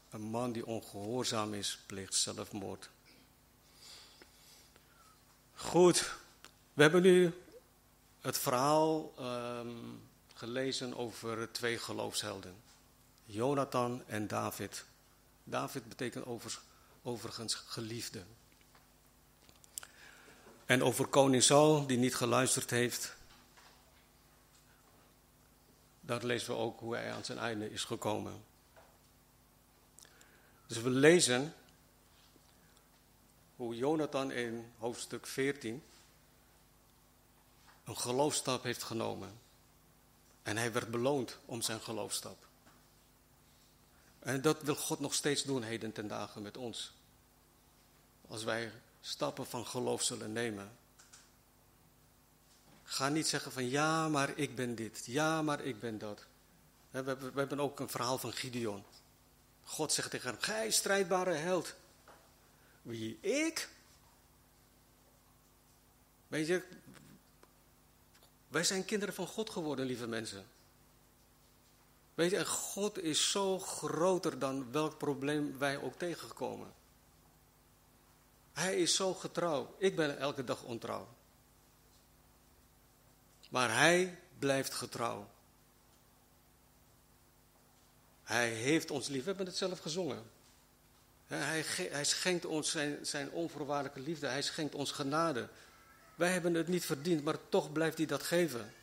[0.10, 2.90] een man die ongehoorzaam is, pleegt zelfmoord.
[5.56, 6.16] Goed,
[6.74, 7.34] we hebben nu
[8.22, 10.02] het verhaal um,
[10.34, 12.56] gelezen over twee geloofshelden.
[13.26, 14.86] Jonathan en David.
[15.44, 16.60] David betekent over,
[17.02, 18.24] overigens geliefde.
[20.66, 23.16] En over koning Saul, die niet geluisterd heeft.
[26.02, 28.44] Daar lezen we ook hoe hij aan zijn einde is gekomen.
[30.68, 31.54] Dus we lezen
[33.56, 35.84] hoe Jonathan in hoofdstuk 14
[37.84, 39.40] een geloofstap heeft genomen.
[40.44, 42.48] En hij werd beloond om zijn geloofstap.
[44.20, 46.94] En dat wil God nog steeds doen heden ten dagen met ons.
[48.28, 50.78] Als wij stappen van geloof zullen nemen.
[52.84, 55.06] Ga niet zeggen van ja, maar ik ben dit.
[55.06, 56.26] Ja, maar ik ben dat.
[56.90, 58.84] We hebben, ook een verhaal van Gideon.
[59.64, 61.76] God zegt tegen hem, gij strijdbare held.
[62.86, 63.70] Wie, ik?
[66.28, 66.64] Weet je,
[68.48, 70.46] wij zijn kinderen van God geworden, lieve mensen.
[72.14, 76.74] Weet je, en God is zo groter dan welk probleem wij ook tegenkomen.
[78.54, 79.76] Hij is zo getrouw.
[79.78, 81.08] Ik ben elke dag ontrouw.
[83.50, 85.30] Maar hij blijft getrouw.
[88.24, 89.22] Hij heeft ons lief.
[89.22, 90.35] We hebben het zelf gezongen.
[91.38, 94.28] Hij, hij schenkt ons zijn, zijn onvoorwaardelijke liefde.
[94.28, 95.48] Hij schenkt ons genade.
[96.16, 98.74] Wij hebben het niet verdiend, maar toch blijft hij dat geven.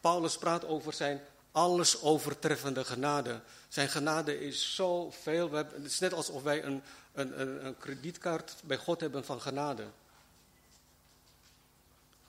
[0.00, 1.20] Paulus praat over zijn
[1.52, 3.40] alles overtreffende genade.
[3.68, 5.52] Zijn genade is zoveel.
[5.52, 9.86] Het is net alsof wij een, een, een, een kredietkaart bij God hebben van genade.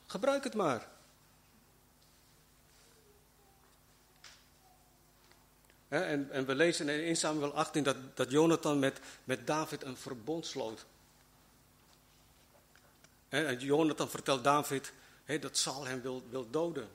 [0.05, 0.87] Gebruik het maar.
[5.87, 9.97] En, en, we lezen in 1 Samuel 18 dat, dat Jonathan met, met David een
[9.97, 10.85] verbond sloot.
[13.29, 14.91] en Jonathan vertelt David
[15.35, 16.89] dat Saul hem wil, wil doden.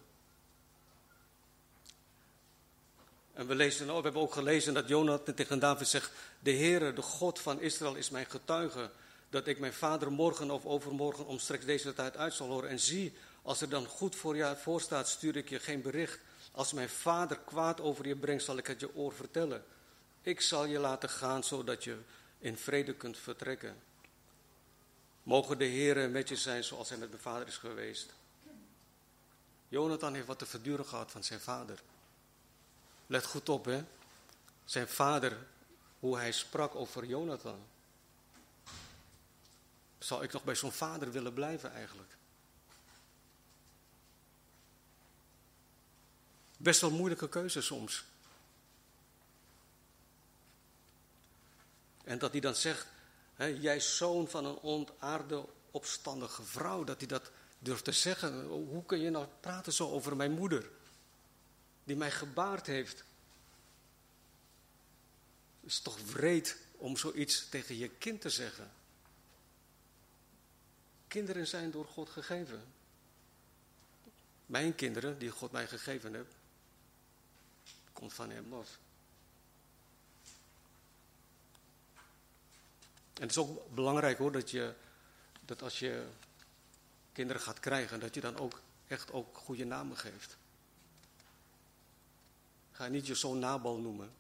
[3.33, 7.03] En we, lezen, we hebben ook gelezen dat Jonathan tegen David zegt: De Heere, de
[7.03, 8.91] God van Israël, is mijn getuige.
[9.31, 12.71] Dat ik mijn vader morgen of overmorgen omstreeks deze tijd uit zal horen.
[12.71, 13.13] En zie,
[13.43, 16.19] als er dan goed voor je voor staat, stuur ik je geen bericht.
[16.53, 19.65] Als mijn vader kwaad over je brengt, zal ik het je oor vertellen.
[20.23, 21.99] Ik zal je laten gaan, zodat je
[22.39, 23.77] in vrede kunt vertrekken.
[25.23, 28.13] Mogen de Heere met je zijn zoals hij met mijn vader is geweest.
[29.69, 31.83] Jonathan heeft wat te verduren gehad van zijn vader.
[33.07, 33.85] Let goed op, hè.
[34.65, 35.47] Zijn vader,
[35.99, 37.67] hoe hij sprak over Jonathan.
[39.99, 42.17] Zou ik nog bij zo'n vader willen blijven eigenlijk?
[46.63, 48.05] Best wel moeilijke keuze soms.
[52.05, 52.87] En dat hij dan zegt,
[53.37, 58.47] jij zoon van een ontaarde, opstandige vrouw, dat hij dat durft te zeggen.
[58.47, 60.71] Hoe kun je nou praten zo over mijn moeder,
[61.85, 63.05] die mij gebaard heeft?
[65.61, 68.71] Het is toch wreed om zoiets tegen je kind te zeggen.
[71.09, 72.65] Kinderen zijn door God gegeven.
[74.47, 76.35] Mijn kinderen, die God mij gegeven heeft,
[78.03, 78.79] komt van hem af.
[83.15, 84.75] En het is ook belangrijk hoor, dat, je,
[85.45, 86.07] dat als je
[87.13, 90.37] kinderen gaat krijgen, dat je dan ook echt ook goede namen geeft.
[92.73, 94.13] Ga niet je zoon Nabal noemen.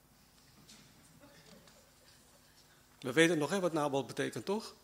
[3.00, 4.74] We weten nog hè, wat Nabal betekent, toch?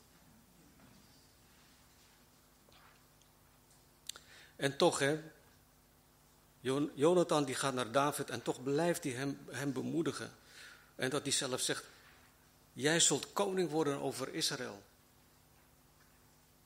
[4.56, 5.22] En toch, hè,
[6.94, 10.30] Jonathan die gaat naar David en toch blijft hij hem, hem bemoedigen.
[10.96, 11.84] En dat hij zelf zegt,
[12.72, 14.82] jij zult koning worden over Israël.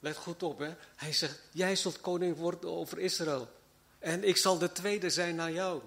[0.00, 0.74] Let goed op, hè.
[0.96, 3.53] Hij zegt, jij zult koning worden over Israël.
[3.98, 5.82] En ik zal de tweede zijn na jou.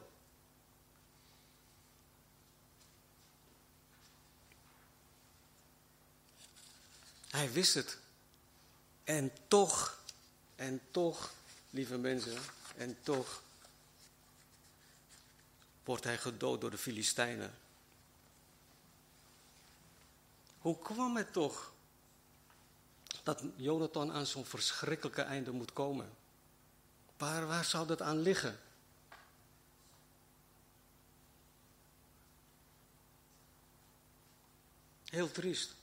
[7.30, 7.98] Hij wist het.
[9.04, 10.00] En toch,
[10.56, 11.34] en toch,
[11.70, 12.38] lieve mensen,
[12.78, 13.44] en toch
[15.86, 17.54] wordt hij gedood door de Filistijnen.
[20.60, 21.74] Hoe kwam het toch
[23.24, 26.10] dat Jonathan aan zo'n verschrikkelijke einde moet komen?
[27.18, 28.60] Waar, waar zou dat aan liggen?
[35.06, 35.76] Heel triest.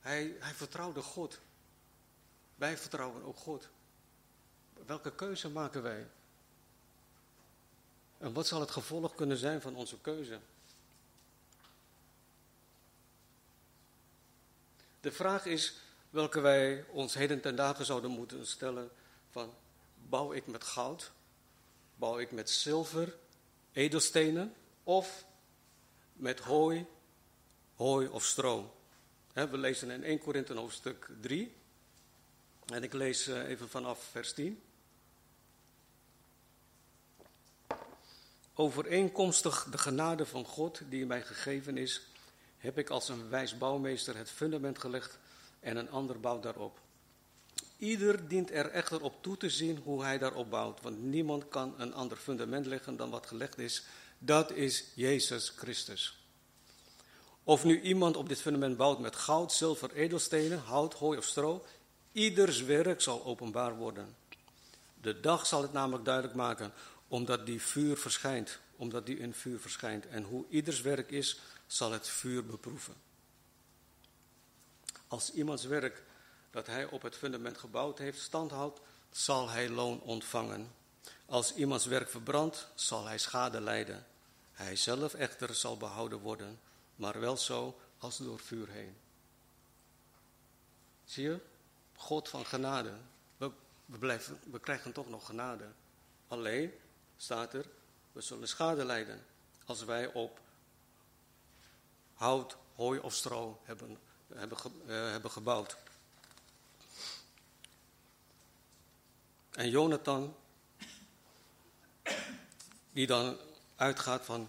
[0.00, 1.40] Hij, hij vertrouwde God.
[2.54, 3.68] Wij vertrouwen ook God.
[4.86, 6.06] Welke keuze maken wij?
[8.20, 10.38] En wat zal het gevolg kunnen zijn van onze keuze?
[15.00, 15.74] De vraag is
[16.10, 18.90] welke wij ons heden ten dagen zouden moeten stellen
[19.30, 19.54] van
[20.08, 21.10] bouw ik met goud,
[21.96, 23.16] bouw ik met zilver,
[23.72, 25.24] edelstenen of
[26.12, 26.86] met hooi,
[27.74, 28.74] hooi of stro.
[29.32, 31.54] We lezen in 1 Korinthe hoofdstuk 3
[32.66, 34.62] en ik lees eh, even vanaf vers 10.
[38.60, 42.02] Overeenkomstig de genade van God die mij gegeven is,
[42.58, 45.18] heb ik als een wijs bouwmeester het fundament gelegd
[45.60, 46.78] en een ander bouwt daarop.
[47.76, 51.74] Ieder dient er echter op toe te zien hoe hij daarop bouwt, want niemand kan
[51.78, 53.84] een ander fundament leggen dan wat gelegd is.
[54.18, 56.18] Dat is Jezus Christus.
[57.44, 61.64] Of nu iemand op dit fundament bouwt met goud, zilver, edelstenen, hout, hooi of stro,
[62.12, 64.16] ieders werk zal openbaar worden.
[65.00, 66.72] De dag zal het namelijk duidelijk maken
[67.10, 70.06] omdat die vuur verschijnt, omdat die in vuur verschijnt.
[70.06, 72.94] En hoe ieders werk is, zal het vuur beproeven.
[75.08, 76.02] Als iemands werk
[76.50, 78.80] dat hij op het fundament gebouwd heeft standhoudt,
[79.10, 80.72] zal hij loon ontvangen.
[81.26, 84.06] Als iemands werk verbrandt, zal hij schade lijden.
[84.52, 86.60] Hij zelf echter zal behouden worden,
[86.96, 88.96] maar wel zo als door vuur heen.
[91.04, 91.40] Zie je?
[91.96, 92.92] God van genade.
[93.36, 93.50] We,
[93.86, 95.72] we, blijven, we krijgen toch nog genade.
[96.28, 96.72] Alleen,
[97.20, 97.66] staat er,
[98.12, 99.26] we zullen schade lijden
[99.64, 100.40] als wij op
[102.14, 103.98] hout, hooi of stro hebben,
[104.34, 105.76] hebben, uh, hebben gebouwd.
[109.50, 110.36] En Jonathan,
[112.92, 113.36] die dan
[113.76, 114.48] uitgaat van,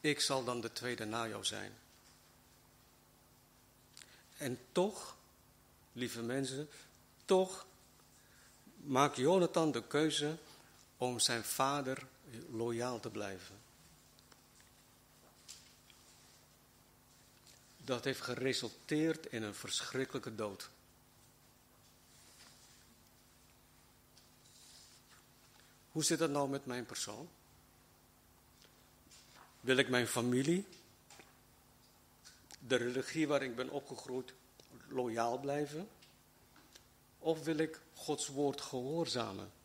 [0.00, 1.78] ik zal dan de tweede na jou zijn.
[4.36, 5.16] En toch,
[5.92, 6.68] lieve mensen,
[7.24, 7.66] toch
[8.76, 10.38] maakt Jonathan de keuze
[11.02, 12.06] om zijn vader
[12.50, 13.60] loyaal te blijven.
[17.76, 20.70] Dat heeft geresulteerd in een verschrikkelijke dood.
[25.90, 27.28] Hoe zit het nou met mijn persoon?
[29.60, 30.66] Wil ik mijn familie,
[32.58, 34.32] de religie waar ik ben opgegroeid,
[34.88, 35.88] loyaal blijven?
[37.18, 39.61] Of wil ik Gods woord gehoorzamen?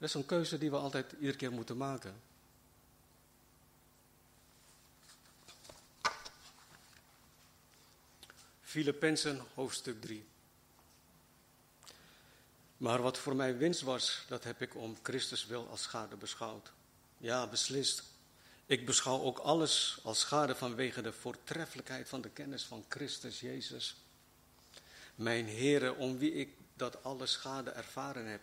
[0.00, 2.20] Dat is een keuze die we altijd iedere keer moeten maken.
[8.62, 10.24] Filippenzen hoofdstuk 3.
[12.76, 16.72] Maar wat voor mij winst was, dat heb ik om Christus wil als schade beschouwd.
[17.18, 18.02] Ja, beslist.
[18.66, 23.96] Ik beschouw ook alles als schade vanwege de voortreffelijkheid van de kennis van Christus Jezus.
[25.14, 28.40] Mijn Heere, om wie ik dat alle schade ervaren heb.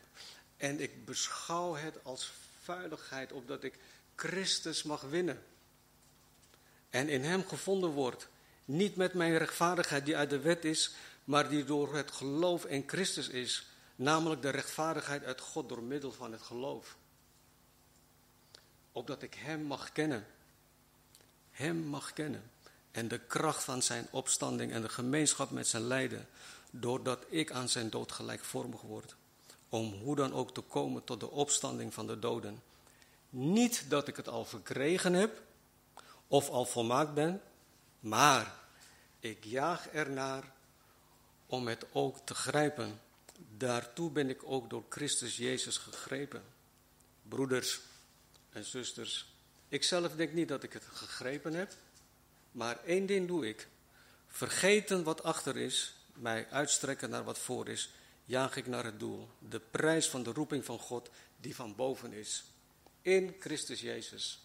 [0.57, 2.31] En ik beschouw het als
[2.63, 3.79] vuiligheid, opdat ik
[4.15, 5.43] Christus mag winnen.
[6.89, 8.27] en in Hem gevonden word.
[8.65, 10.91] Niet met mijn rechtvaardigheid die uit de wet is,
[11.23, 13.67] maar die door het geloof in Christus is.
[13.95, 16.95] Namelijk de rechtvaardigheid uit God door middel van het geloof.
[18.91, 20.27] Opdat ik Hem mag kennen.
[21.51, 22.51] Hem mag kennen.
[22.91, 26.27] En de kracht van zijn opstanding en de gemeenschap met zijn lijden.
[26.71, 29.15] Doordat ik aan zijn dood gelijkvormig word.
[29.69, 32.61] Om hoe dan ook te komen tot de opstanding van de doden.
[33.29, 35.41] Niet dat ik het al verkregen heb
[36.27, 37.41] of al volmaakt ben,
[37.99, 38.53] maar
[39.19, 40.51] ik jaag ernaar
[41.45, 43.01] om het ook te grijpen.
[43.57, 46.43] Daartoe ben ik ook door Christus Jezus gegrepen.
[47.23, 47.79] Broeders
[48.49, 49.33] en zusters,
[49.69, 51.73] ik zelf denk niet dat ik het gegrepen heb,
[52.51, 53.67] maar één ding doe ik.
[54.27, 57.89] Vergeten wat achter is, mij uitstrekken naar wat voor is,
[58.27, 59.27] jaag ik naar het doel.
[59.39, 62.43] De prijs van de roeping van God die van boven is.
[63.01, 64.39] In Christus Jezus.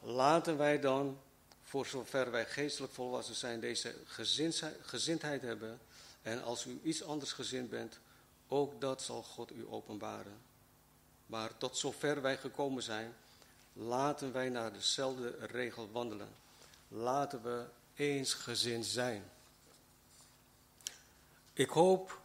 [0.00, 1.20] Laten wij dan,
[1.62, 3.94] voor zover wij geestelijk volwassen zijn, deze
[4.80, 5.80] gezindheid hebben.
[6.22, 7.98] En als u iets anders gezind bent,
[8.48, 10.40] ook dat zal God u openbaren.
[11.26, 13.14] Maar tot zover wij gekomen zijn,
[13.72, 16.34] laten wij naar dezelfde regel wandelen.
[16.88, 19.30] Laten we eensgezind zijn.
[21.58, 22.20] Ik hoop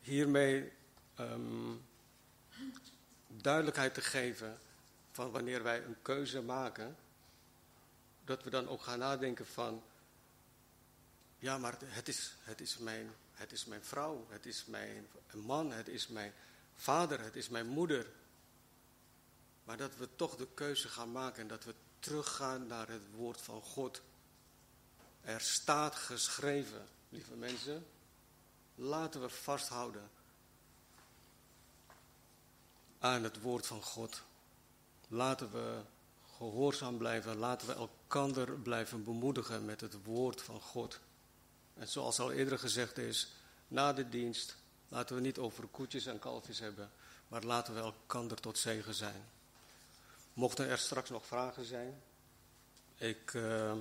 [0.00, 0.72] hiermee
[1.14, 1.74] ehm,
[3.26, 4.58] duidelijkheid te geven
[5.10, 6.96] van wanneer wij een keuze maken,
[8.24, 9.82] dat we dan ook gaan nadenken van,
[11.38, 15.72] ja, maar het is, het is, mijn, het is mijn vrouw, het is mijn man,
[15.72, 16.32] het is mijn
[16.74, 18.06] vader, het is mijn moeder.
[19.64, 23.40] Maar dat we toch de keuze gaan maken en dat we teruggaan naar het woord
[23.40, 24.02] van God.
[25.20, 27.86] Er staat geschreven, lieve mensen,
[28.80, 30.10] laten we vasthouden
[32.98, 34.22] aan het woord van God.
[35.08, 35.80] Laten we
[36.36, 40.98] gehoorzaam blijven, laten we elkander blijven bemoedigen met het woord van God.
[41.74, 43.32] En zoals al eerder gezegd is,
[43.68, 44.56] na de dienst
[44.88, 46.90] laten we niet over koetjes en kalfjes hebben,
[47.28, 49.24] maar laten we elkander tot zegen zijn.
[50.32, 52.02] Mochten er straks nog vragen zijn,
[52.96, 53.72] ik, uh,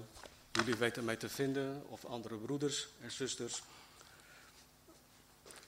[0.51, 3.61] jullie weten mij te vinden, of andere broeders en zusters.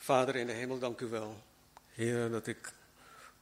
[0.02, 1.44] Vader in de hemel, dank u wel.
[1.94, 2.74] Heer, dat ik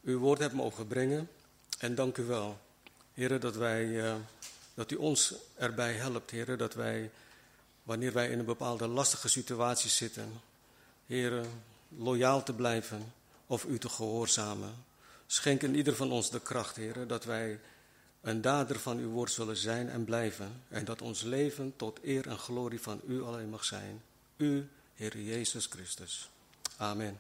[0.04, 1.30] uw woord heb mogen brengen.
[1.78, 2.60] En dank u wel,
[3.14, 4.16] Heer, dat, wij, eh,
[4.74, 7.12] dat u ons erbij helpt, Heer, dat wij,
[7.84, 10.42] wanneer wij in een bepaalde lastige situatie zitten,
[11.06, 11.46] Heer,
[11.98, 13.14] loyaal te blijven
[13.48, 14.74] of u te gehoorzamen.
[15.28, 17.60] Schenk in ieder van ons de kracht, Heer, dat wij
[18.22, 20.64] een dader van uw woord zullen zijn en blijven.
[20.68, 24.02] En dat ons leven tot eer en glorie van u alleen mag zijn.
[24.38, 26.30] U, Heer Jezus Christus.
[26.80, 27.18] Amen.